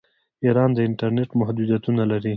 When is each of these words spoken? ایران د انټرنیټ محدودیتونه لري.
ایران 0.45 0.69
د 0.73 0.79
انټرنیټ 0.87 1.29
محدودیتونه 1.39 2.03
لري. 2.11 2.29